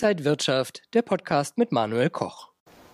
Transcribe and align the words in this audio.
Inside 0.00 0.24
Wirtschaft, 0.24 0.82
der 0.94 1.02
Podcast 1.02 1.58
mit 1.58 1.72
Manuel 1.72 2.08
Koch. 2.08 2.50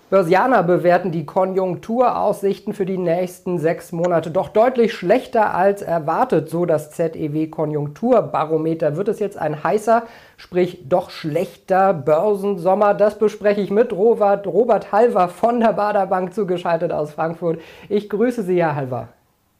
Börsianer 0.08 0.62
bewerten 0.62 1.12
die 1.12 1.26
Konjunkturaussichten 1.26 2.72
für 2.72 2.86
die 2.86 2.96
nächsten 2.96 3.58
sechs 3.58 3.92
Monate 3.92 4.30
doch 4.30 4.48
deutlich 4.48 4.94
schlechter 4.94 5.54
als 5.54 5.82
erwartet. 5.82 6.48
So 6.48 6.64
das 6.64 6.92
ZEW 6.92 7.48
Konjunkturbarometer. 7.48 8.96
Wird 8.96 9.08
es 9.08 9.18
jetzt 9.18 9.36
ein 9.36 9.62
heißer, 9.62 10.04
sprich 10.38 10.88
doch 10.88 11.10
schlechter 11.10 11.92
Börsensommer? 11.92 12.94
Das 12.94 13.18
bespreche 13.18 13.60
ich 13.60 13.70
mit 13.70 13.92
Robert, 13.92 14.46
Robert 14.46 14.90
Halver 14.90 15.28
von 15.28 15.60
der 15.60 15.74
Baderbank 15.74 16.32
zugeschaltet 16.32 16.90
aus 16.90 17.12
Frankfurt. 17.12 17.60
Ich 17.90 18.08
grüße 18.08 18.42
Sie, 18.44 18.62
Herr 18.62 18.76
Halver. 18.76 19.08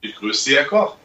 Ich 0.01 0.17
grüße 0.17 0.45
Sie, 0.45 0.57
Herr 0.57 0.65
Koch. 0.65 0.97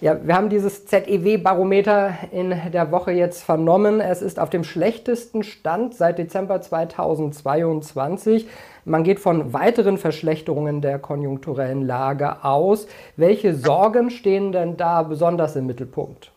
Ja, 0.00 0.24
wir 0.24 0.36
haben 0.36 0.48
dieses 0.48 0.86
ZEW-Barometer 0.86 2.14
in 2.30 2.54
der 2.72 2.92
Woche 2.92 3.10
jetzt 3.10 3.42
vernommen. 3.42 4.00
Es 4.00 4.22
ist 4.22 4.38
auf 4.38 4.48
dem 4.48 4.62
schlechtesten 4.62 5.42
Stand 5.42 5.96
seit 5.96 6.18
Dezember 6.18 6.60
2022. 6.60 8.46
Man 8.84 9.02
geht 9.02 9.18
von 9.18 9.52
weiteren 9.52 9.98
Verschlechterungen 9.98 10.82
der 10.82 11.00
konjunkturellen 11.00 11.84
Lage 11.84 12.44
aus. 12.44 12.86
Welche 13.16 13.56
Sorgen 13.56 14.10
stehen 14.10 14.52
denn 14.52 14.76
da 14.76 15.02
besonders 15.02 15.56
im 15.56 15.66
Mittelpunkt? 15.66 16.30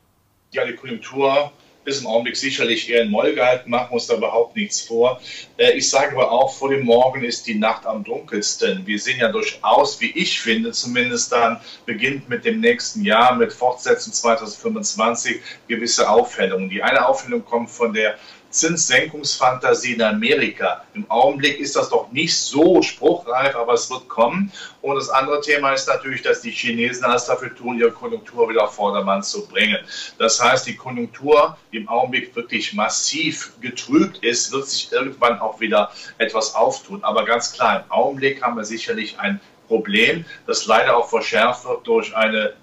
Ja, 0.53 0.65
die 0.65 0.73
Konjunktur 0.73 1.51
ist 1.85 2.01
im 2.01 2.07
Augenblick 2.07 2.37
sicherlich 2.37 2.89
eher 2.89 3.03
in 3.03 3.11
Moll 3.11 3.33
gehalten, 3.33 3.69
machen 3.69 3.93
uns 3.93 4.07
da 4.07 4.15
überhaupt 4.15 4.55
nichts 4.55 4.81
vor. 4.81 5.19
Äh, 5.57 5.73
ich 5.73 5.89
sage 5.89 6.15
aber 6.15 6.31
auch, 6.31 6.53
vor 6.53 6.69
dem 6.69 6.85
Morgen 6.85 7.23
ist 7.23 7.47
die 7.47 7.55
Nacht 7.55 7.85
am 7.85 8.03
dunkelsten. 8.03 8.85
Wir 8.85 8.99
sehen 8.99 9.19
ja 9.19 9.31
durchaus, 9.31 9.99
wie 10.01 10.11
ich 10.11 10.39
finde, 10.39 10.71
zumindest 10.71 11.31
dann 11.31 11.59
beginnt 11.85 12.29
mit 12.29 12.45
dem 12.45 12.59
nächsten 12.59 13.03
Jahr, 13.03 13.35
mit 13.35 13.51
Fortsetzung 13.51 14.13
2025, 14.13 15.41
gewisse 15.67 16.09
Aufhellungen. 16.09 16.69
Die 16.69 16.83
eine 16.83 17.07
Aufhellung 17.07 17.43
kommt 17.43 17.69
von 17.69 17.93
der 17.93 18.17
Zinssenkungsfantasie 18.51 19.93
in 19.93 20.01
Amerika. 20.01 20.83
Im 20.93 21.09
Augenblick 21.09 21.59
ist 21.59 21.75
das 21.75 21.89
doch 21.89 22.11
nicht 22.11 22.37
so 22.37 22.81
spruchreif, 22.81 23.55
aber 23.55 23.73
es 23.73 23.89
wird 23.89 24.07
kommen. 24.07 24.51
Und 24.81 24.95
das 24.95 25.09
andere 25.09 25.41
Thema 25.41 25.73
ist 25.73 25.87
natürlich, 25.87 26.21
dass 26.21 26.41
die 26.41 26.51
Chinesen 26.51 27.05
alles 27.05 27.25
dafür 27.25 27.55
tun, 27.55 27.79
ihre 27.79 27.91
Konjunktur 27.91 28.49
wieder 28.49 28.65
auf 28.65 28.75
Vordermann 28.75 29.23
zu 29.23 29.47
bringen. 29.47 29.79
Das 30.17 30.41
heißt, 30.41 30.67
die 30.67 30.75
Konjunktur, 30.75 31.57
die 31.71 31.77
im 31.77 31.89
Augenblick 31.89 32.35
wirklich 32.35 32.73
massiv 32.73 33.53
getrübt 33.61 34.23
ist, 34.23 34.51
wird 34.51 34.67
sich 34.67 34.91
irgendwann 34.91 35.39
auch 35.39 35.59
wieder 35.59 35.91
etwas 36.17 36.53
auftun. 36.53 37.03
Aber 37.03 37.25
ganz 37.25 37.53
klar, 37.53 37.83
im 37.85 37.91
Augenblick 37.91 38.41
haben 38.41 38.57
wir 38.57 38.65
sicherlich 38.65 39.19
ein 39.19 39.39
Problem, 39.67 40.25
das 40.47 40.65
leider 40.65 40.97
auch 40.97 41.09
verschärft 41.09 41.63
wird 41.63 41.87
durch 41.87 42.13
eine 42.13 42.53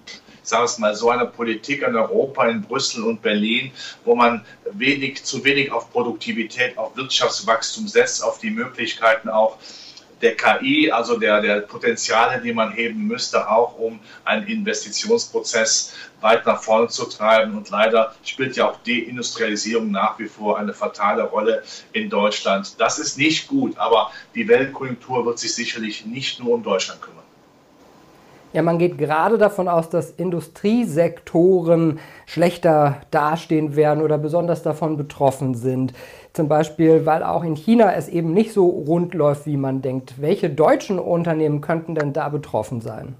sage 0.49 0.65
es 0.65 0.77
mal, 0.77 0.95
so 0.95 1.09
eine 1.09 1.25
Politik 1.25 1.83
in 1.83 1.95
Europa, 1.95 2.47
in 2.47 2.61
Brüssel 2.61 3.03
und 3.03 3.21
Berlin, 3.21 3.71
wo 4.03 4.15
man 4.15 4.43
wenig, 4.71 5.23
zu 5.23 5.43
wenig 5.43 5.71
auf 5.71 5.91
Produktivität, 5.91 6.77
auf 6.77 6.95
Wirtschaftswachstum 6.97 7.87
setzt, 7.87 8.23
auf 8.23 8.39
die 8.39 8.51
Möglichkeiten 8.51 9.29
auch 9.29 9.57
der 10.21 10.35
KI, 10.35 10.91
also 10.91 11.17
der, 11.17 11.41
der 11.41 11.61
Potenziale, 11.61 12.41
die 12.41 12.53
man 12.53 12.71
heben 12.71 13.07
müsste, 13.07 13.49
auch 13.49 13.77
um 13.77 13.99
einen 14.25 14.47
Investitionsprozess 14.47 15.93
weit 16.21 16.45
nach 16.45 16.61
vorne 16.61 16.89
zu 16.89 17.05
treiben. 17.05 17.55
Und 17.55 17.69
leider 17.69 18.13
spielt 18.23 18.55
ja 18.57 18.69
auch 18.69 18.77
Deindustrialisierung 18.85 19.91
nach 19.91 20.19
wie 20.19 20.27
vor 20.27 20.59
eine 20.59 20.73
fatale 20.73 21.23
Rolle 21.23 21.63
in 21.93 22.09
Deutschland. 22.09 22.79
Das 22.79 22.99
ist 22.99 23.17
nicht 23.17 23.47
gut, 23.47 23.77
aber 23.77 24.11
die 24.35 24.47
Weltkonjunktur 24.47 25.25
wird 25.25 25.39
sich 25.39 25.53
sicherlich 25.53 26.05
nicht 26.05 26.39
nur 26.39 26.55
um 26.55 26.63
Deutschland 26.63 27.01
kümmern. 27.01 27.18
Ja, 28.51 28.63
man 28.63 28.79
geht 28.79 28.97
gerade 28.97 29.37
davon 29.37 29.67
aus, 29.67 29.89
dass 29.89 30.09
Industriesektoren 30.09 31.99
schlechter 32.25 33.01
dastehen 33.11 33.75
werden 33.75 34.03
oder 34.03 34.17
besonders 34.17 34.63
davon 34.63 34.97
betroffen 34.97 35.53
sind. 35.53 35.93
Zum 36.33 36.47
Beispiel, 36.47 37.05
weil 37.05 37.23
auch 37.23 37.43
in 37.43 37.55
China 37.55 37.93
es 37.93 38.07
eben 38.07 38.33
nicht 38.33 38.53
so 38.53 38.67
rund 38.67 39.13
läuft, 39.13 39.45
wie 39.45 39.57
man 39.57 39.83
denkt. 39.83 40.15
Welche 40.17 40.49
deutschen 40.49 40.97
Unternehmen 40.97 41.61
könnten 41.61 41.93
denn 41.93 42.11
da 42.11 42.29
betroffen 42.29 42.81
sein? 42.81 43.15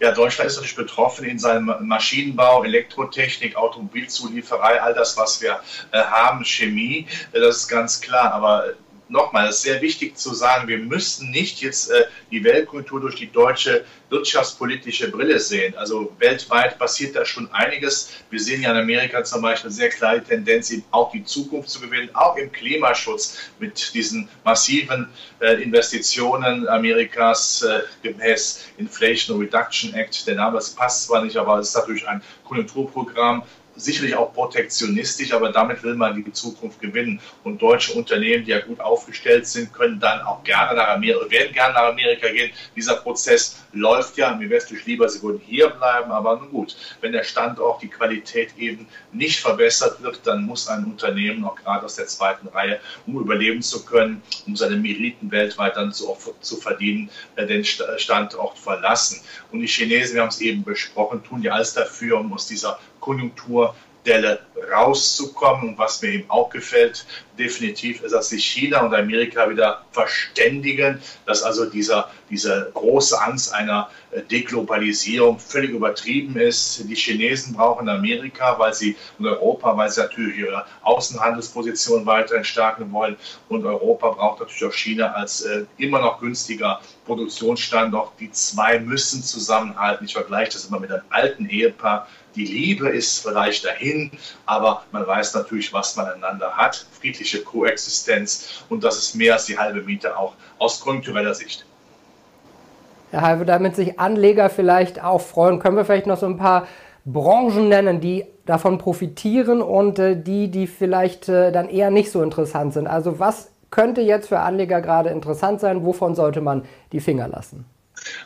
Ja, 0.00 0.12
Deutschland 0.12 0.48
ist 0.48 0.56
natürlich 0.56 0.76
betroffen 0.76 1.26
in 1.26 1.38
seinem 1.38 1.70
Maschinenbau, 1.82 2.64
Elektrotechnik, 2.64 3.56
Automobilzulieferei, 3.56 4.80
all 4.80 4.94
das, 4.94 5.18
was 5.18 5.42
wir 5.42 5.60
äh, 5.92 5.98
haben, 5.98 6.44
Chemie, 6.44 7.06
äh, 7.32 7.40
das 7.40 7.56
ist 7.58 7.68
ganz 7.68 8.00
klar. 8.00 8.32
Aber 8.32 8.72
nochmal, 9.08 9.48
es 9.48 9.56
ist 9.56 9.62
sehr 9.62 9.80
wichtig 9.82 10.16
zu 10.16 10.34
sagen, 10.34 10.68
wir 10.68 10.78
müssen 10.78 11.30
nicht 11.30 11.60
jetzt 11.60 11.90
äh, 11.90 12.06
die 12.30 12.42
Weltkultur 12.42 13.00
durch 13.00 13.16
die 13.16 13.30
deutsche 13.30 13.84
wirtschaftspolitische 14.10 15.10
Brille 15.10 15.38
sehen. 15.38 15.76
Also 15.76 16.12
weltweit 16.18 16.78
passiert 16.78 17.16
da 17.16 17.24
schon 17.24 17.50
einiges. 17.52 18.10
Wir 18.30 18.40
sehen 18.40 18.62
ja 18.62 18.70
in 18.70 18.76
Amerika 18.76 19.24
zum 19.24 19.42
Beispiel 19.42 19.68
eine 19.68 19.74
sehr 19.74 19.88
kleine 19.88 20.22
Tendenz, 20.22 20.70
eben 20.70 20.84
auch 20.90 21.10
die 21.10 21.24
Zukunft 21.24 21.70
zu 21.70 21.80
gewinnen, 21.80 22.10
auch 22.14 22.36
im 22.36 22.50
Klimaschutz 22.52 23.38
mit 23.58 23.94
diesen 23.94 24.28
massiven 24.44 25.08
äh, 25.40 25.62
Investitionen 25.62 26.68
Amerikas 26.68 27.62
äh, 27.62 27.82
gemäß 28.02 28.66
Inflation 28.76 29.40
Reduction 29.40 29.94
Act. 29.94 30.26
Der 30.26 30.36
Name 30.36 30.60
passt 30.76 31.06
zwar 31.06 31.24
nicht, 31.24 31.36
aber 31.36 31.58
es 31.58 31.70
ist 31.70 31.74
natürlich 31.74 32.06
ein 32.06 32.22
Konjunkturprogramm, 32.44 33.42
sicherlich 33.76 34.14
auch 34.14 34.32
protektionistisch, 34.32 35.32
aber 35.32 35.52
damit 35.52 35.82
will 35.82 35.94
man 35.94 36.22
die 36.22 36.32
Zukunft 36.32 36.80
gewinnen. 36.80 37.20
Und 37.44 37.60
deutsche 37.62 37.92
Unternehmen, 37.92 38.44
die 38.44 38.50
ja 38.50 38.60
gut 38.60 38.80
aufgestellt 38.80 39.46
sind, 39.46 39.72
können 39.72 40.00
dann 40.00 40.20
auch 40.22 40.42
gerne 40.44 40.76
nach 40.76 40.88
Amerika, 40.88 41.30
werden 41.30 41.52
gerne 41.52 41.74
nach 41.74 41.84
Amerika 41.84 42.28
gehen. 42.28 42.50
Dieser 42.74 42.96
Prozess 42.96 43.64
läuft 43.72 44.16
ja. 44.16 44.34
Mir 44.34 44.50
wäre 44.50 44.62
es 44.62 44.86
lieber, 44.86 45.08
sie 45.08 45.22
würden 45.22 45.40
hier 45.44 45.68
bleiben, 45.68 46.10
aber 46.10 46.36
nun 46.36 46.50
gut, 46.50 46.76
wenn 47.00 47.12
der 47.12 47.24
Standort, 47.24 47.82
die 47.82 47.88
Qualität 47.88 48.56
eben 48.56 48.86
nicht 49.12 49.40
verbessert 49.40 50.02
wird, 50.02 50.20
dann 50.26 50.44
muss 50.44 50.68
ein 50.68 50.84
Unternehmen, 50.84 51.44
auch 51.44 51.56
gerade 51.56 51.84
aus 51.84 51.96
der 51.96 52.06
zweiten 52.06 52.48
Reihe, 52.48 52.80
um 53.06 53.20
überleben 53.20 53.62
zu 53.62 53.84
können, 53.84 54.22
um 54.46 54.56
seine 54.56 54.76
Meriten 54.76 55.30
weltweit 55.30 55.76
dann 55.76 55.92
zu, 55.92 56.16
zu 56.40 56.56
verdienen, 56.56 57.10
äh, 57.36 57.46
den 57.46 57.64
Standort 57.64 58.58
verlassen. 58.58 59.20
Und 59.52 59.60
die 59.60 59.66
Chinesen, 59.66 60.14
wir 60.14 60.22
haben 60.22 60.28
es 60.28 60.40
eben 60.40 60.64
besprochen, 60.64 61.22
tun 61.22 61.42
ja 61.42 61.52
alles 61.52 61.74
dafür, 61.74 62.18
um 62.18 62.32
aus 62.32 62.46
dieser 62.46 62.78
Konjunkturdelle 63.06 64.40
rauszukommen. 64.72 65.70
Und 65.70 65.78
was 65.78 66.02
mir 66.02 66.10
eben 66.10 66.30
auch 66.30 66.50
gefällt, 66.50 67.06
definitiv 67.38 68.02
ist, 68.02 68.12
dass 68.12 68.30
sich 68.30 68.44
China 68.44 68.80
und 68.80 68.94
Amerika 68.94 69.48
wieder 69.48 69.84
verständigen, 69.92 71.00
dass 71.26 71.42
also 71.42 71.66
dieser, 71.66 72.10
diese 72.30 72.70
große 72.74 73.20
Angst 73.20 73.54
einer 73.54 73.88
äh, 74.10 74.22
Deglobalisierung 74.22 75.38
völlig 75.38 75.70
übertrieben 75.70 76.36
ist. 76.36 76.82
Die 76.88 76.94
Chinesen 76.94 77.54
brauchen 77.54 77.88
Amerika, 77.88 78.58
weil 78.58 78.74
sie 78.74 78.96
und 79.18 79.26
Europa, 79.26 79.76
weil 79.76 79.90
sie 79.90 80.00
natürlich 80.00 80.38
ihre 80.38 80.64
Außenhandelsposition 80.82 82.06
weiterhin 82.06 82.44
stärken 82.44 82.90
wollen. 82.92 83.16
Und 83.48 83.64
Europa 83.64 84.10
braucht 84.10 84.40
natürlich 84.40 84.64
auch 84.64 84.76
China 84.76 85.12
als 85.12 85.42
äh, 85.42 85.64
immer 85.78 86.00
noch 86.00 86.20
günstiger 86.20 86.80
Produktionsstandort. 87.04 88.12
Die 88.18 88.32
zwei 88.32 88.80
müssen 88.80 89.22
zusammenhalten. 89.22 90.06
Ich 90.06 90.14
vergleiche 90.14 90.52
das 90.52 90.64
immer 90.64 90.80
mit 90.80 90.90
einem 90.90 91.04
alten 91.10 91.48
Ehepaar. 91.48 92.08
Die 92.36 92.44
Liebe 92.44 92.90
ist 92.90 93.26
vielleicht 93.26 93.64
dahin, 93.64 94.10
aber 94.44 94.84
man 94.92 95.06
weiß 95.06 95.34
natürlich, 95.34 95.72
was 95.72 95.96
man 95.96 96.06
einander 96.06 96.52
hat. 96.52 96.86
Friedliche 96.92 97.42
Koexistenz 97.42 98.62
und 98.68 98.84
das 98.84 98.98
ist 98.98 99.14
mehr 99.14 99.34
als 99.34 99.46
die 99.46 99.58
halbe 99.58 99.80
Miete 99.80 100.16
auch 100.18 100.34
aus 100.58 100.80
konjunktureller 100.80 101.34
Sicht. 101.34 101.64
Herr 103.10 103.22
Halve, 103.22 103.46
damit 103.46 103.76
sich 103.76 103.98
Anleger 103.98 104.50
vielleicht 104.50 105.02
auch 105.02 105.20
freuen, 105.20 105.58
können 105.58 105.76
wir 105.76 105.84
vielleicht 105.84 106.06
noch 106.06 106.18
so 106.18 106.26
ein 106.26 106.36
paar 106.36 106.66
Branchen 107.06 107.68
nennen, 107.68 108.00
die 108.00 108.26
davon 108.44 108.78
profitieren 108.78 109.62
und 109.62 109.98
äh, 109.98 110.20
die, 110.20 110.50
die 110.50 110.66
vielleicht 110.66 111.28
äh, 111.28 111.52
dann 111.52 111.68
eher 111.68 111.90
nicht 111.90 112.10
so 112.10 112.22
interessant 112.22 112.74
sind. 112.74 112.86
Also 112.86 113.18
was 113.18 113.50
könnte 113.70 114.00
jetzt 114.00 114.28
für 114.28 114.40
Anleger 114.40 114.80
gerade 114.80 115.10
interessant 115.10 115.60
sein? 115.60 115.84
Wovon 115.84 116.14
sollte 116.14 116.40
man 116.40 116.64
die 116.92 117.00
Finger 117.00 117.28
lassen? 117.28 117.64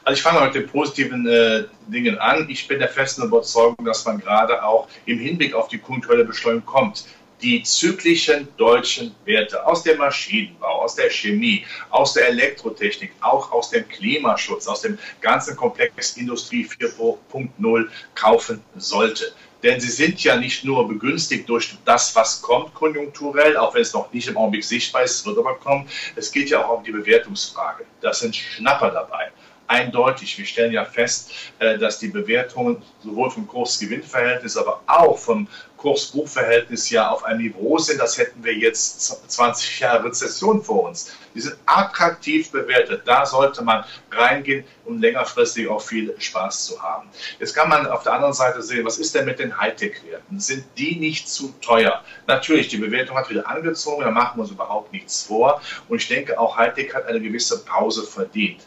Also 0.05 0.17
ich 0.17 0.23
fange 0.23 0.45
mit 0.45 0.55
den 0.55 0.67
positiven 0.67 1.27
äh, 1.27 1.65
Dingen 1.87 2.19
an. 2.19 2.49
Ich 2.49 2.67
bin 2.69 2.79
der 2.79 2.89
festen 2.89 3.23
Überzeugung, 3.23 3.85
dass 3.85 4.05
man 4.05 4.19
gerade 4.19 4.63
auch 4.63 4.89
im 5.07 5.19
Hinblick 5.19 5.55
auf 5.55 5.69
die 5.69 5.79
kulturelle 5.79 6.25
Beschleunigung 6.25 6.67
kommt 6.67 7.05
die 7.43 7.63
zyklischen 7.63 8.49
deutschen 8.57 9.15
Werte 9.25 9.65
aus 9.67 9.83
dem 9.83 9.99
Maschinenbau, 9.99 10.83
aus 10.83 10.95
der 10.95 11.11
Chemie, 11.11 11.65
aus 11.91 12.13
der 12.13 12.29
Elektrotechnik, 12.29 13.13
auch 13.21 13.51
aus 13.53 13.71
dem 13.71 13.89
Klimaschutz, 13.89 14.67
aus 14.67 14.83
dem 14.83 14.99
ganzen 15.21 15.57
Komplex 15.57 16.17
Industrie 16.17 16.67
4.0 16.67 17.89
kaufen 18.15 18.63
sollte. 18.77 19.33
Denn 19.63 19.79
sie 19.79 19.91
sind 19.91 20.23
ja 20.25 20.37
nicht 20.37 20.65
nur 20.65 20.89
begünstigt 20.89 21.49
durch 21.49 21.75
das, 21.85 22.15
was 22.17 22.41
kommt 22.41 22.73
konjunkturell, 22.73 23.57
auch 23.59 23.75
wenn 23.75 23.83
es 23.83 23.93
noch 23.93 24.11
nicht 24.13 24.29
im 24.29 24.37
Augenblick 24.39 24.65
sichtbar 24.65 25.03
ist, 25.03 25.25
wird 25.27 25.37
aber 25.37 25.57
kommen. 25.57 25.87
Es 26.17 26.33
geht 26.33 26.49
ja 26.49 26.65
auch 26.65 26.79
um 26.79 26.85
die 26.85 26.93
Bewertungsfrage. 26.93 27.85
Das 28.01 28.21
sind 28.21 28.37
Schnapper 28.37 28.91
dabei. 28.91 29.31
Eindeutig. 29.71 30.37
Wir 30.37 30.45
stellen 30.45 30.73
ja 30.73 30.85
fest, 30.85 31.31
äh, 31.61 31.79
dass 31.79 31.99
die 31.99 32.09
Bewertungen 32.09 32.83
sowohl 33.03 33.31
vom 33.31 33.47
Kurs-Gewinn-Verhältnis, 33.47 34.57
aber 34.57 34.83
auch 34.87 35.17
vom 35.17 35.49
Kurs-Buch-Verhältnis 35.77 36.91
ja 36.91 37.09
auf 37.09 37.25
einem 37.25 37.41
Niveau 37.41 37.79
sind, 37.79 37.99
das 37.99 38.19
hätten 38.19 38.45
wir 38.45 38.55
jetzt 38.55 39.31
20 39.31 39.81
Jahre 39.81 40.05
Rezession 40.05 40.63
vor 40.63 40.89
uns. 40.89 41.17
Die 41.35 41.41
sind 41.41 41.57
attraktiv 41.65 42.51
bewertet. 42.51 43.03
Da 43.07 43.25
sollte 43.25 43.63
man 43.63 43.85
reingehen, 44.11 44.65
um 44.85 45.01
längerfristig 45.01 45.69
auch 45.69 45.81
viel 45.81 46.15
Spaß 46.19 46.67
zu 46.67 46.83
haben. 46.83 47.09
Jetzt 47.39 47.55
kann 47.55 47.71
man 47.71 47.87
auf 47.87 48.03
der 48.03 48.13
anderen 48.13 48.35
Seite 48.35 48.63
sehen, 48.63 48.85
was 48.85 48.99
ist 48.99 49.15
denn 49.15 49.25
mit 49.25 49.39
den 49.39 49.59
Hightech-Werten? 49.59 50.39
Sind 50.39 50.65
die 50.77 50.97
nicht 50.97 51.29
zu 51.29 51.55
teuer? 51.63 52.03
Natürlich, 52.27 52.69
die 52.69 52.77
Bewertung 52.77 53.17
hat 53.17 53.31
wieder 53.31 53.49
angezogen, 53.49 54.03
da 54.03 54.11
machen 54.11 54.39
wir 54.39 54.43
uns 54.43 54.51
überhaupt 54.51 54.93
nichts 54.93 55.23
vor. 55.23 55.63
Und 55.89 56.03
ich 56.03 56.09
denke, 56.09 56.39
auch 56.39 56.59
Hightech 56.59 56.93
hat 56.93 57.07
eine 57.07 57.21
gewisse 57.21 57.65
Pause 57.65 58.03
verdient. 58.03 58.61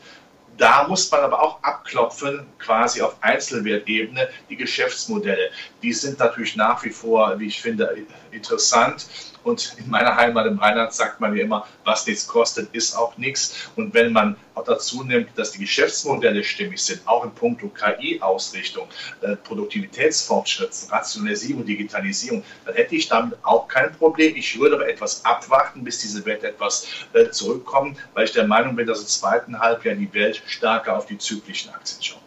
Da 0.57 0.87
muss 0.87 1.09
man 1.09 1.21
aber 1.21 1.41
auch 1.41 1.63
abklopfen, 1.63 2.45
quasi 2.59 3.01
auf 3.01 3.15
Einzelwertebene, 3.21 4.29
die 4.49 4.55
Geschäftsmodelle. 4.55 5.49
Die 5.81 5.93
sind 5.93 6.19
natürlich 6.19 6.55
nach 6.55 6.83
wie 6.83 6.91
vor, 6.91 7.39
wie 7.39 7.47
ich 7.47 7.61
finde, 7.61 8.05
interessant. 8.31 9.07
Und 9.43 9.75
in 9.77 9.89
meiner 9.89 10.15
Heimat 10.15 10.47
im 10.47 10.57
Rheinland 10.57 10.93
sagt 10.93 11.19
man 11.19 11.35
ja 11.35 11.43
immer, 11.43 11.67
was 11.83 12.07
nichts 12.07 12.27
kostet, 12.27 12.73
ist 12.73 12.95
auch 12.95 13.17
nichts. 13.17 13.69
Und 13.75 13.93
wenn 13.93 14.13
man 14.13 14.37
auch 14.55 14.63
dazu 14.63 15.03
nimmt, 15.03 15.37
dass 15.37 15.51
die 15.51 15.59
Geschäftsmodelle 15.59 16.43
stimmig 16.43 16.81
sind, 16.81 17.01
auch 17.05 17.23
in 17.23 17.31
puncto 17.31 17.69
KI-Ausrichtung, 17.69 18.87
äh, 19.21 19.35
Produktivitätsfortschritt, 19.35 20.71
Rationalisierung, 20.89 21.65
Digitalisierung, 21.65 22.43
dann 22.65 22.75
hätte 22.75 22.95
ich 22.95 23.07
damit 23.07 23.37
auch 23.43 23.67
kein 23.67 23.91
Problem. 23.93 24.35
Ich 24.35 24.57
würde 24.59 24.75
aber 24.75 24.87
etwas 24.87 25.25
abwarten, 25.25 25.83
bis 25.83 25.99
diese 25.99 26.25
Welt 26.25 26.43
etwas 26.43 26.87
äh, 27.13 27.29
zurückkommt, 27.29 27.97
weil 28.13 28.25
ich 28.25 28.31
der 28.31 28.47
Meinung 28.47 28.75
bin, 28.75 28.87
dass 28.87 29.01
im 29.01 29.07
zweiten 29.07 29.59
Halbjahr 29.59 29.95
die 29.95 30.13
Welt 30.13 30.41
stärker 30.45 30.97
auf 30.97 31.05
die 31.05 31.17
zyklischen 31.17 31.73
Aktien 31.73 32.01
schaut. 32.01 32.19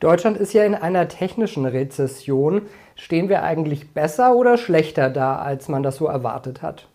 Deutschland 0.00 0.38
ist 0.38 0.54
ja 0.54 0.64
in 0.64 0.74
einer 0.74 1.08
technischen 1.08 1.66
Rezession. 1.66 2.62
Stehen 2.96 3.28
wir 3.28 3.42
eigentlich 3.42 3.92
besser 3.92 4.34
oder 4.34 4.56
schlechter 4.56 5.10
da, 5.10 5.36
als 5.36 5.68
man 5.68 5.82
das 5.82 5.96
so 5.96 6.06
erwartet 6.06 6.62
hat? 6.62 6.86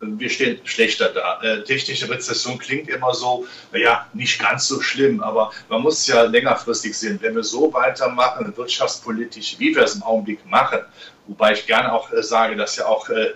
wir 0.00 0.30
stehen 0.30 0.60
schlechter 0.64 1.08
da. 1.08 1.40
Äh, 1.42 1.64
technische 1.64 2.08
Rezession 2.08 2.58
klingt 2.58 2.88
immer 2.88 3.12
so, 3.14 3.46
ja, 3.72 4.06
nicht 4.12 4.40
ganz 4.40 4.68
so 4.68 4.80
schlimm, 4.80 5.20
aber 5.20 5.52
man 5.68 5.82
muss 5.82 6.06
ja 6.06 6.22
längerfristig 6.22 6.96
sehen. 6.96 7.18
Wenn 7.20 7.34
wir 7.34 7.42
so 7.42 7.72
weitermachen, 7.72 8.56
wirtschaftspolitisch, 8.56 9.56
wie 9.58 9.74
wir 9.74 9.82
es 9.82 9.96
im 9.96 10.02
Augenblick 10.04 10.46
machen, 10.46 10.80
wobei 11.26 11.52
ich 11.52 11.66
gerne 11.66 11.92
auch 11.92 12.12
äh, 12.12 12.22
sage, 12.22 12.54
dass 12.54 12.76
ja 12.76 12.86
auch 12.86 13.08
äh, 13.08 13.32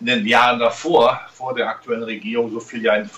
in 0.00 0.06
den 0.06 0.26
Jahren 0.26 0.60
davor, 0.60 1.20
vor 1.32 1.54
der 1.54 1.68
aktuellen 1.68 2.04
Regierung, 2.04 2.52
so 2.52 2.60
viel 2.60 2.82
ja 2.82 2.94
in 2.94 3.10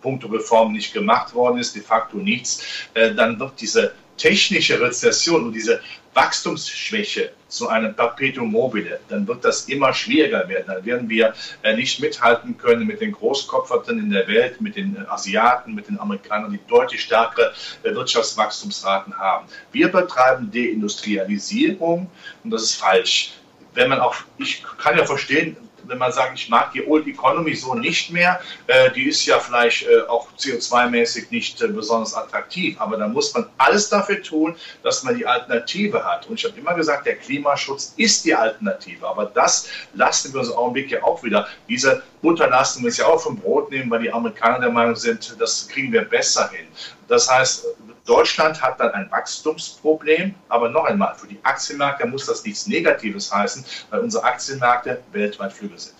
puncto 0.00 0.28
Reformen 0.28 0.72
nicht 0.72 0.92
gemacht 0.92 1.34
worden 1.34 1.58
ist, 1.58 1.74
de 1.74 1.82
facto 1.82 2.18
nichts, 2.18 2.64
äh, 2.94 3.14
dann 3.14 3.38
wird 3.38 3.60
diese 3.60 3.94
technische 4.16 4.80
Rezession 4.80 5.46
und 5.46 5.52
diese 5.52 5.80
Wachstumsschwäche 6.14 7.30
zu 7.46 7.68
einem 7.68 7.94
Perpetuum 7.94 8.50
mobile, 8.50 8.98
dann 9.08 9.26
wird 9.26 9.44
das 9.44 9.68
immer 9.68 9.94
schwieriger 9.94 10.48
werden. 10.48 10.64
Dann 10.66 10.84
werden 10.84 11.08
wir 11.08 11.32
äh, 11.62 11.76
nicht 11.76 12.00
mithalten 12.00 12.58
können 12.58 12.86
mit 12.86 13.00
den 13.00 13.12
Großkopferten 13.12 13.98
in 13.98 14.10
der 14.10 14.26
Welt, 14.26 14.60
mit 14.60 14.76
den 14.76 15.06
Asiaten, 15.08 15.74
mit 15.74 15.88
den 15.88 15.98
Amerikanern, 16.00 16.50
die 16.50 16.60
deutlich 16.66 17.02
stärkere 17.02 17.52
äh, 17.84 17.94
Wirtschaftswachstumsraten 17.94 19.16
haben. 19.16 19.46
Wir 19.72 19.88
betreiben 19.88 20.50
Deindustrialisierung 20.50 22.10
und 22.42 22.50
das 22.50 22.64
ist 22.64 22.74
falsch. 22.74 23.34
Wenn 23.74 23.88
man 23.88 24.00
auch, 24.00 24.16
ich 24.38 24.64
kann 24.78 24.98
ja 24.98 25.06
verstehen, 25.06 25.56
wenn 25.88 25.98
man 25.98 26.12
sagt, 26.12 26.38
ich 26.38 26.48
mag 26.48 26.72
die 26.72 26.86
Old 26.86 27.06
Economy 27.06 27.54
so 27.54 27.74
nicht 27.74 28.12
mehr, 28.12 28.40
äh, 28.66 28.90
die 28.92 29.08
ist 29.08 29.24
ja 29.26 29.38
vielleicht 29.38 29.84
äh, 29.84 30.02
auch 30.08 30.28
CO2-mäßig 30.38 31.30
nicht 31.30 31.60
äh, 31.62 31.68
besonders 31.68 32.14
attraktiv, 32.14 32.80
aber 32.80 32.96
da 32.96 33.08
muss 33.08 33.32
man 33.34 33.46
alles 33.58 33.88
dafür 33.88 34.22
tun, 34.22 34.56
dass 34.82 35.02
man 35.02 35.16
die 35.16 35.26
Alternative 35.26 36.04
hat. 36.04 36.26
Und 36.28 36.38
ich 36.38 36.44
habe 36.44 36.58
immer 36.58 36.74
gesagt, 36.74 37.06
der 37.06 37.16
Klimaschutz 37.16 37.94
ist 37.96 38.24
die 38.24 38.34
Alternative, 38.34 39.06
aber 39.06 39.26
das 39.26 39.68
lassen 39.94 40.32
wir 40.32 40.40
uns 40.40 40.50
im 40.50 40.56
Augenblick 40.56 40.90
ja 40.90 41.02
auch 41.02 41.22
wieder. 41.22 41.48
Diese 41.68 42.02
Butter 42.22 42.48
lassen 42.48 42.88
ja 42.96 43.06
auch 43.06 43.20
vom 43.20 43.36
Brot 43.36 43.70
nehmen, 43.70 43.90
weil 43.90 44.02
die 44.02 44.12
Amerikaner 44.12 44.60
der 44.60 44.70
Meinung 44.70 44.96
sind, 44.96 45.36
das 45.38 45.68
kriegen 45.68 45.92
wir 45.92 46.02
besser 46.02 46.50
hin. 46.50 46.66
Das 47.06 47.30
heißt, 47.30 47.66
Deutschland 48.08 48.62
hat 48.62 48.80
dann 48.80 48.90
ein 48.92 49.10
Wachstumsproblem, 49.10 50.34
aber 50.48 50.70
noch 50.70 50.84
einmal, 50.84 51.14
für 51.14 51.26
die 51.26 51.38
Aktienmärkte 51.42 52.06
muss 52.06 52.24
das 52.26 52.42
nichts 52.42 52.66
Negatives 52.66 53.32
heißen, 53.32 53.64
weil 53.90 54.00
unsere 54.00 54.24
Aktienmärkte 54.24 55.02
weltweit 55.12 55.52
Flügel 55.52 55.78
sind. 55.78 55.94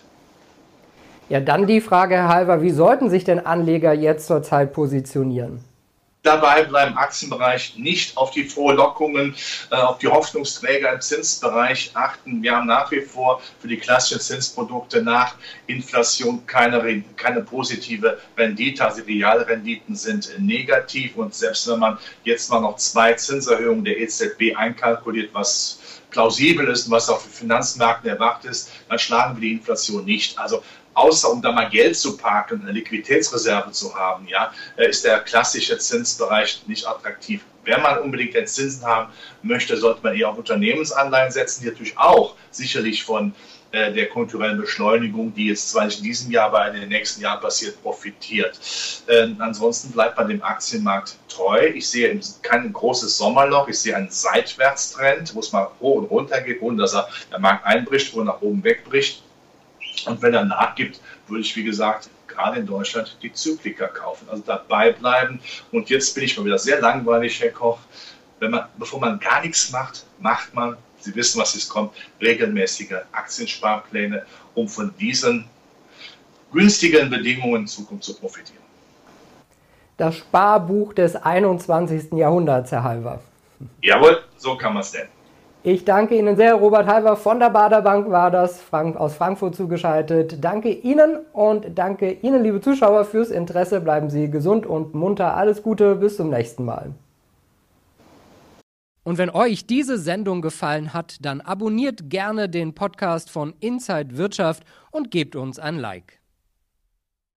Ja, 1.29 1.39
dann 1.39 1.67
die 1.67 1.79
Frage, 1.79 2.15
Herr 2.15 2.27
Halver, 2.27 2.63
wie 2.63 2.71
sollten 2.71 3.11
sich 3.11 3.23
denn 3.23 3.45
Anleger 3.45 3.93
jetzt 3.93 4.25
zurzeit 4.25 4.73
positionieren? 4.73 5.63
Dabei 6.23 6.63
bleiben 6.63 6.97
Aktienbereich 6.97 7.77
nicht 7.77 8.17
auf 8.17 8.31
die 8.31 8.43
Frohlockungen, 8.43 9.35
äh, 9.71 9.75
auf 9.75 9.99
die 9.99 10.07
Hoffnungsträger 10.07 10.93
im 10.93 11.01
Zinsbereich 11.01 11.91
achten. 11.93 12.43
Wir 12.43 12.55
haben 12.55 12.67
nach 12.67 12.91
wie 12.91 13.01
vor 13.01 13.41
für 13.59 13.67
die 13.67 13.77
klassischen 13.77 14.19
Zinsprodukte 14.19 15.01
nach 15.01 15.35
Inflation 15.67 16.45
keine, 16.45 17.03
keine 17.15 17.41
positive 17.41 18.19
Rendite. 18.37 18.85
Also 18.85 19.01
die 19.01 19.21
Realrenditen 19.21 19.95
sind 19.95 20.31
negativ 20.39 21.15
und 21.15 21.33
selbst 21.33 21.67
wenn 21.69 21.79
man 21.79 21.97
jetzt 22.23 22.49
mal 22.49 22.61
noch 22.61 22.75
zwei 22.75 23.13
Zinserhöhungen 23.13 23.85
der 23.85 23.99
EZB 23.99 24.55
einkalkuliert, 24.55 25.33
was 25.33 25.79
plausibel 26.11 26.67
ist 26.67 26.87
und 26.87 26.91
was 26.91 27.09
auf 27.09 27.23
den 27.23 27.31
Finanzmärkten 27.31 28.09
erwartet 28.09 28.51
ist, 28.51 28.71
dann 28.89 28.99
schlagen 28.99 29.35
wir 29.35 29.41
die 29.41 29.53
Inflation 29.53 30.05
nicht. 30.05 30.37
Also 30.37 30.63
außer 30.93 31.31
um 31.31 31.41
da 31.41 31.51
mal 31.51 31.69
Geld 31.69 31.97
zu 31.97 32.17
parken, 32.17 32.61
eine 32.61 32.71
Liquiditätsreserve 32.71 33.71
zu 33.71 33.95
haben, 33.95 34.27
ja, 34.27 34.51
äh, 34.77 34.89
ist 34.89 35.05
der 35.05 35.19
klassische 35.19 35.77
Zinsbereich 35.77 36.63
nicht 36.67 36.87
attraktiv. 36.87 37.43
Wenn 37.63 37.81
man 37.81 37.99
unbedingt 37.99 38.33
den 38.33 38.47
Zinsen 38.47 38.85
haben 38.85 39.11
möchte, 39.43 39.77
sollte 39.77 40.01
man 40.01 40.15
eher 40.15 40.29
auf 40.29 40.37
Unternehmensanleihen 40.37 41.31
setzen, 41.31 41.61
die 41.61 41.69
natürlich 41.69 41.97
auch 41.97 42.35
sicherlich 42.51 43.03
von 43.03 43.33
äh, 43.71 43.93
der 43.93 44.09
konjunkturellen 44.09 44.59
Beschleunigung, 44.59 45.31
die 45.35 45.47
jetzt 45.47 45.69
zwar 45.69 45.85
nicht 45.85 45.99
in 45.99 46.05
diesem 46.05 46.31
Jahr, 46.31 46.47
aber 46.47 46.69
in 46.69 46.81
den 46.81 46.89
nächsten 46.89 47.21
Jahren 47.21 47.39
passiert, 47.39 47.79
profitiert. 47.83 48.59
Äh, 49.05 49.27
ansonsten 49.37 49.91
bleibt 49.91 50.17
man 50.17 50.27
dem 50.27 50.41
Aktienmarkt 50.41 51.17
treu. 51.27 51.67
Ich 51.75 51.87
sehe 51.87 52.19
kein 52.41 52.73
großes 52.73 53.15
Sommerloch, 53.15 53.67
ich 53.67 53.77
sehe 53.77 53.95
einen 53.95 54.09
Seitwärtstrend, 54.09 55.35
wo 55.35 55.39
es 55.41 55.51
mal 55.51 55.69
hoch 55.79 55.97
und 55.97 56.05
runter 56.05 56.41
geht, 56.41 56.63
ohne 56.63 56.81
dass 56.81 56.95
er 56.95 57.09
der 57.31 57.39
Markt 57.39 57.63
einbricht, 57.65 58.11
wo 58.15 58.21
er 58.21 58.25
nach 58.25 58.41
oben 58.41 58.63
wegbricht. 58.63 59.21
Und 60.07 60.21
wenn 60.21 60.33
er 60.33 60.45
nachgibt, 60.45 60.99
würde 61.27 61.41
ich, 61.41 61.55
wie 61.55 61.63
gesagt, 61.63 62.09
gerade 62.27 62.59
in 62.59 62.65
Deutschland 62.65 63.17
die 63.21 63.33
Zyklika 63.33 63.87
kaufen, 63.87 64.27
also 64.29 64.43
dabei 64.45 64.91
bleiben. 64.91 65.39
Und 65.71 65.89
jetzt 65.89 66.15
bin 66.15 66.23
ich 66.23 66.37
mal 66.37 66.45
wieder 66.45 66.59
sehr 66.59 66.79
langweilig, 66.79 67.41
Herr 67.41 67.51
Koch. 67.51 67.79
Wenn 68.39 68.51
man, 68.51 68.65
bevor 68.77 68.99
man 68.99 69.19
gar 69.19 69.41
nichts 69.41 69.71
macht, 69.71 70.05
macht 70.19 70.53
man, 70.53 70.77
Sie 71.01 71.15
wissen, 71.15 71.39
was 71.39 71.53
jetzt 71.53 71.69
kommt, 71.69 71.93
regelmäßige 72.21 72.93
Aktiensparpläne, 73.13 74.25
um 74.53 74.67
von 74.67 74.93
diesen 74.99 75.47
günstigen 76.51 77.09
Bedingungen 77.09 77.61
in 77.61 77.67
Zukunft 77.67 78.03
zu 78.03 78.15
profitieren. 78.15 78.63
Das 79.97 80.17
Sparbuch 80.17 80.93
des 80.93 81.15
21. 81.15 82.13
Jahrhunderts, 82.13 82.71
Herr 82.71 82.83
Halver. 82.83 83.21
Jawohl, 83.81 84.23
so 84.37 84.57
kann 84.57 84.73
man 84.73 84.81
es 84.81 84.93
nennen. 84.93 85.09
Ich 85.61 85.83
danke 85.83 86.17
Ihnen 86.17 86.37
sehr. 86.37 86.53
Robert 86.53 86.87
Halver 86.87 87.17
von 87.17 87.39
der 87.39 87.49
Baderbank 87.49 88.09
war 88.09 88.31
das 88.31 88.61
Frank 88.61 88.95
aus 88.95 89.15
Frankfurt 89.15 89.55
zugeschaltet. 89.55 90.37
Danke 90.41 90.69
Ihnen 90.69 91.17
und 91.33 91.77
danke 91.77 92.11
Ihnen, 92.11 92.43
liebe 92.43 92.61
Zuschauer, 92.61 93.03
fürs 93.03 93.29
Interesse. 93.29 93.81
Bleiben 93.81 94.09
Sie 94.09 94.31
gesund 94.31 94.65
und 94.65 94.95
munter. 94.95 95.35
Alles 95.35 95.61
Gute, 95.61 95.95
bis 95.95 96.15
zum 96.15 96.29
nächsten 96.29 96.63
Mal. 96.63 96.93
Und 99.03 99.17
wenn 99.17 99.29
euch 99.29 99.67
diese 99.67 99.97
Sendung 99.97 100.41
gefallen 100.41 100.93
hat, 100.93 101.17
dann 101.25 101.41
abonniert 101.41 102.09
gerne 102.09 102.47
den 102.47 102.73
Podcast 102.73 103.29
von 103.29 103.53
Inside 103.59 104.17
Wirtschaft 104.17 104.63
und 104.91 105.11
gebt 105.11 105.35
uns 105.35 105.59
ein 105.59 105.77
Like. 105.77 106.18